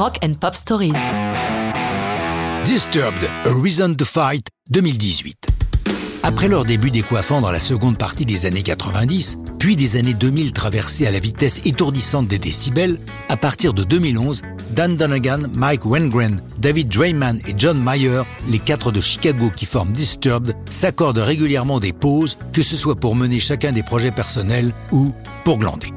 Rock 0.00 0.18
and 0.24 0.32
Pop 0.40 0.54
Stories. 0.54 0.94
Disturbed, 2.64 3.22
A 3.44 3.50
Reason 3.52 3.94
to 3.94 4.06
Fight 4.06 4.46
2018. 4.70 5.46
Après 6.22 6.48
leur 6.48 6.64
début 6.64 6.90
décoiffant 6.90 7.42
dans 7.42 7.50
la 7.50 7.60
seconde 7.60 7.98
partie 7.98 8.24
des 8.24 8.46
années 8.46 8.62
90, 8.62 9.36
puis 9.58 9.76
des 9.76 9.98
années 9.98 10.14
2000 10.14 10.54
traversées 10.54 11.06
à 11.06 11.10
la 11.10 11.18
vitesse 11.18 11.60
étourdissante 11.66 12.28
des 12.28 12.38
décibels, 12.38 12.98
à 13.28 13.36
partir 13.36 13.74
de 13.74 13.84
2011, 13.84 14.40
Dan 14.70 14.96
Donegan, 14.96 15.50
Mike 15.52 15.84
Wengren, 15.84 16.40
David 16.56 16.88
Drayman 16.88 17.38
et 17.46 17.52
John 17.54 17.78
Mayer, 17.78 18.22
les 18.48 18.58
quatre 18.58 18.92
de 18.92 19.02
Chicago 19.02 19.50
qui 19.54 19.66
forment 19.66 19.92
Disturbed, 19.92 20.56
s'accordent 20.70 21.18
régulièrement 21.18 21.78
des 21.78 21.92
pauses, 21.92 22.38
que 22.54 22.62
ce 22.62 22.74
soit 22.74 22.96
pour 22.96 23.14
mener 23.14 23.38
chacun 23.38 23.72
des 23.72 23.82
projets 23.82 24.12
personnels 24.12 24.72
ou 24.92 25.12
pour 25.44 25.58
glander. 25.58 25.92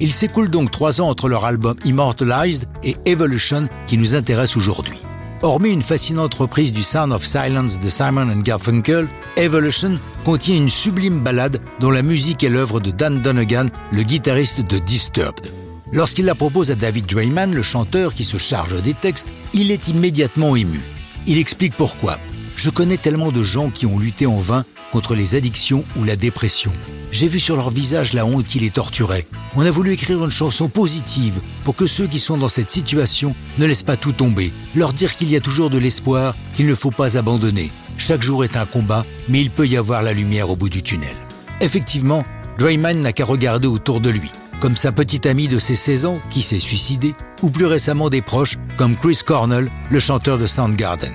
Il 0.00 0.12
s'écoule 0.12 0.50
donc 0.50 0.70
trois 0.70 1.00
ans 1.00 1.08
entre 1.08 1.28
leur 1.28 1.44
album 1.44 1.76
Immortalized 1.84 2.66
et 2.82 2.96
Evolution 3.04 3.68
qui 3.86 3.98
nous 3.98 4.14
intéresse 4.14 4.56
aujourd'hui. 4.56 4.98
Hormis 5.42 5.70
une 5.70 5.82
fascinante 5.82 6.34
reprise 6.34 6.72
du 6.72 6.82
Sound 6.82 7.12
of 7.12 7.26
Silence 7.26 7.80
de 7.80 7.88
Simon 7.88 8.30
and 8.30 8.42
Garfunkel, 8.42 9.08
Evolution 9.36 9.94
contient 10.24 10.56
une 10.56 10.70
sublime 10.70 11.20
ballade 11.20 11.60
dont 11.80 11.90
la 11.90 12.02
musique 12.02 12.44
est 12.44 12.48
l'œuvre 12.48 12.78
de 12.78 12.92
Dan 12.92 13.20
Donegan, 13.20 13.68
le 13.90 14.02
guitariste 14.04 14.60
de 14.60 14.78
Disturbed. 14.78 15.50
Lorsqu'il 15.92 16.26
la 16.26 16.34
propose 16.34 16.70
à 16.70 16.74
David 16.76 17.06
Drayman, 17.06 17.52
le 17.52 17.62
chanteur 17.62 18.14
qui 18.14 18.24
se 18.24 18.38
charge 18.38 18.80
des 18.82 18.94
textes, 18.94 19.32
il 19.52 19.72
est 19.72 19.88
immédiatement 19.88 20.54
ému. 20.54 20.80
Il 21.26 21.38
explique 21.38 21.76
pourquoi. 21.76 22.18
Je 22.56 22.70
connais 22.70 22.96
tellement 22.96 23.32
de 23.32 23.42
gens 23.42 23.70
qui 23.70 23.84
ont 23.86 23.98
lutté 23.98 24.26
en 24.26 24.38
vain 24.38 24.64
contre 24.92 25.14
les 25.14 25.34
addictions 25.34 25.84
ou 25.96 26.04
la 26.04 26.14
dépression. 26.14 26.70
J'ai 27.10 27.26
vu 27.26 27.40
sur 27.40 27.56
leur 27.56 27.70
visage 27.70 28.12
la 28.12 28.24
honte 28.24 28.46
qui 28.46 28.60
les 28.60 28.70
torturait. 28.70 29.26
On 29.56 29.66
a 29.66 29.70
voulu 29.70 29.92
écrire 29.92 30.24
une 30.24 30.30
chanson 30.30 30.68
positive 30.68 31.40
pour 31.64 31.74
que 31.74 31.86
ceux 31.86 32.06
qui 32.06 32.18
sont 32.18 32.36
dans 32.36 32.48
cette 32.48 32.70
situation 32.70 33.34
ne 33.58 33.66
laissent 33.66 33.82
pas 33.82 33.96
tout 33.96 34.12
tomber, 34.12 34.52
leur 34.74 34.92
dire 34.92 35.16
qu'il 35.16 35.30
y 35.30 35.36
a 35.36 35.40
toujours 35.40 35.68
de 35.70 35.78
l'espoir, 35.78 36.34
qu'il 36.54 36.66
ne 36.66 36.74
faut 36.74 36.90
pas 36.90 37.18
abandonner. 37.18 37.72
Chaque 37.96 38.22
jour 38.22 38.44
est 38.44 38.56
un 38.56 38.66
combat, 38.66 39.04
mais 39.28 39.40
il 39.40 39.50
peut 39.50 39.66
y 39.66 39.76
avoir 39.76 40.02
la 40.02 40.12
lumière 40.12 40.50
au 40.50 40.56
bout 40.56 40.70
du 40.70 40.82
tunnel. 40.82 41.16
Effectivement, 41.60 42.24
Drayman 42.58 43.00
n'a 43.00 43.12
qu'à 43.12 43.24
regarder 43.24 43.68
autour 43.68 44.00
de 44.00 44.10
lui, 44.10 44.30
comme 44.60 44.76
sa 44.76 44.92
petite 44.92 45.26
amie 45.26 45.48
de 45.48 45.58
ses 45.58 45.76
16 45.76 46.06
ans 46.06 46.20
qui 46.30 46.42
s'est 46.42 46.60
suicidée, 46.60 47.14
ou 47.42 47.50
plus 47.50 47.66
récemment 47.66 48.10
des 48.10 48.22
proches 48.22 48.56
comme 48.76 48.96
Chris 48.96 49.20
Cornell, 49.24 49.70
le 49.90 49.98
chanteur 49.98 50.38
de 50.38 50.46
Soundgarden. 50.46 51.14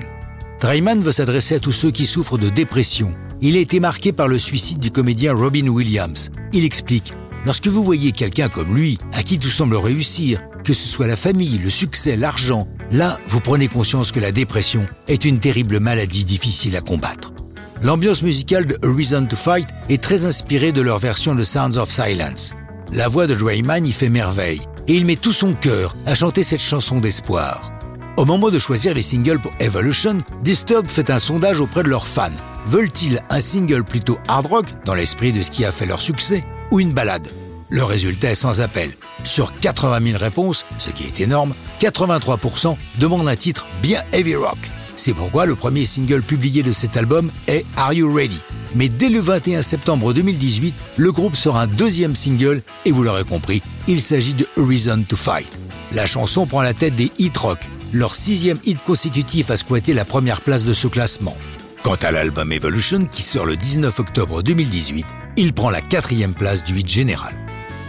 Drayman 0.59 1.02
veut 1.02 1.11
s'adresser 1.11 1.55
à 1.55 1.59
tous 1.59 1.71
ceux 1.71 1.91
qui 1.91 2.05
souffrent 2.05 2.37
de 2.37 2.49
dépression, 2.49 3.13
il 3.41 3.55
a 3.55 3.59
été 3.59 3.80
marqué 3.80 4.11
par 4.11 4.27
le 4.27 4.39
suicide 4.39 4.80
du 4.80 4.91
comédien 4.91 5.33
Robin 5.33 5.67
Williams. 5.67 6.31
Il 6.53 6.66
explique 6.66 7.13
Lorsque 7.45 7.67
vous 7.67 7.83
voyez 7.83 8.11
quelqu'un 8.11 8.49
comme 8.49 8.75
lui, 8.75 8.97
à 9.13 9.23
qui 9.23 9.39
tout 9.39 9.49
semble 9.49 9.77
réussir, 9.77 10.41
que 10.63 10.73
ce 10.73 10.88
soit 10.88 11.07
la 11.07 11.16
famille, 11.16 11.59
le 11.59 11.69
succès, 11.69 12.17
l'argent, 12.17 12.67
là, 12.91 13.17
vous 13.27 13.39
prenez 13.39 13.69
conscience 13.69 14.11
que 14.11 14.19
la 14.19 14.33
dépression 14.33 14.85
est 15.08 15.23
une 15.23 15.39
terrible 15.39 15.80
maladie 15.80 16.25
difficile 16.25 16.75
à 16.75 16.81
combattre. 16.81 17.31
L'ambiance 17.81 18.23
musicale 18.23 18.65
de 18.65 18.77
A 18.83 18.93
Reason 18.93 19.25
to 19.25 19.35
Fight 19.35 19.67
est 19.88 20.02
très 20.02 20.25
inspirée 20.25 20.71
de 20.71 20.81
leur 20.81 20.97
version 20.97 21.35
de 21.35 21.43
Sounds 21.43 21.77
of 21.77 21.91
Silence. 21.91 22.55
La 22.91 23.08
voix 23.08 23.27
de 23.27 23.35
Drayman 23.35 23.85
y 23.85 23.91
fait 23.91 24.09
merveille, 24.09 24.61
et 24.88 24.95
il 24.95 25.05
met 25.05 25.15
tout 25.15 25.33
son 25.33 25.53
cœur 25.53 25.95
à 26.05 26.15
chanter 26.15 26.43
cette 26.43 26.59
chanson 26.59 26.99
d'espoir. 26.99 27.77
Au 28.17 28.25
moment 28.25 28.49
de 28.49 28.57
choisir 28.57 28.95
les 28.95 29.03
singles 29.03 29.37
pour 29.37 29.51
Evolution, 29.59 30.17
Disturbed 30.41 30.89
fait 30.89 31.11
un 31.11 31.19
sondage 31.19 31.61
auprès 31.61 31.83
de 31.83 31.87
leurs 31.87 32.07
fans. 32.07 32.31
Veulent-ils 32.65 33.21
un 33.29 33.39
single 33.39 33.83
plutôt 33.83 34.17
hard 34.27 34.47
rock, 34.47 34.65
dans 34.85 34.95
l'esprit 34.95 35.31
de 35.31 35.43
ce 35.43 35.51
qui 35.51 35.63
a 35.65 35.71
fait 35.71 35.85
leur 35.85 36.01
succès, 36.01 36.43
ou 36.71 36.79
une 36.79 36.93
balade? 36.93 37.27
Le 37.69 37.83
résultat 37.83 38.31
est 38.31 38.35
sans 38.35 38.59
appel. 38.59 38.89
Sur 39.23 39.59
80 39.59 40.03
000 40.03 40.17
réponses, 40.17 40.65
ce 40.79 40.89
qui 40.89 41.03
est 41.03 41.21
énorme, 41.21 41.53
83% 41.79 42.75
demandent 42.97 43.27
un 43.27 43.35
titre 43.35 43.67
bien 43.83 44.01
heavy 44.13 44.35
rock. 44.35 44.57
C'est 44.95 45.13
pourquoi 45.13 45.45
le 45.45 45.53
premier 45.53 45.85
single 45.85 46.23
publié 46.23 46.63
de 46.63 46.71
cet 46.71 46.97
album 46.97 47.31
est 47.45 47.67
Are 47.75 47.93
You 47.93 48.11
Ready? 48.11 48.41
Mais 48.73 48.89
dès 48.89 49.09
le 49.09 49.19
21 49.19 49.61
septembre 49.61 50.11
2018, 50.11 50.73
le 50.97 51.11
groupe 51.11 51.36
sort 51.36 51.59
un 51.59 51.67
deuxième 51.67 52.15
single 52.15 52.63
et 52.83 52.92
vous 52.92 53.03
l'aurez 53.03 53.25
compris, 53.25 53.61
il 53.87 54.02
s'agit 54.02 54.33
de 54.33 54.47
Reason 54.58 55.03
to 55.08 55.15
Fight. 55.15 55.59
La 55.92 56.08
chanson 56.08 56.47
prend 56.47 56.63
la 56.63 56.73
tête 56.73 56.95
des 56.95 57.11
hit 57.19 57.37
rock 57.37 57.59
leur 57.93 58.15
sixième 58.15 58.59
hit 58.65 58.81
consécutif 58.83 59.52
a 59.52 59.58
squatté 59.58 59.93
la 59.93 60.05
première 60.05 60.42
place 60.42 60.65
de 60.65 60.73
ce 60.73 60.87
classement. 60.87 61.37
Quant 61.83 61.95
à 62.02 62.11
l'album 62.11 62.52
Evolution, 62.52 63.05
qui 63.05 63.21
sort 63.21 63.45
le 63.45 63.55
19 63.55 63.99
octobre 63.99 64.43
2018, 64.43 65.05
il 65.37 65.53
prend 65.53 65.70
la 65.70 65.81
quatrième 65.81 66.33
place 66.33 66.64
du 66.64 66.77
hit 66.77 66.87
général. 66.87 67.33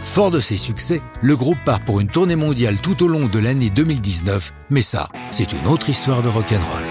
Fort 0.01 0.31
de 0.31 0.39
ses 0.39 0.57
succès, 0.57 1.01
le 1.21 1.35
groupe 1.35 1.57
part 1.65 1.81
pour 1.81 1.99
une 1.99 2.07
tournée 2.07 2.37
mondiale 2.37 2.79
tout 2.81 3.03
au 3.03 3.07
long 3.07 3.27
de 3.27 3.39
l'année 3.39 3.69
2019, 3.69 4.53
mais 4.69 4.81
ça, 4.81 5.09
c'est 5.31 5.51
une 5.51 5.67
autre 5.67 5.89
histoire 5.89 6.21
de 6.21 6.29
rock'n'roll. 6.29 6.88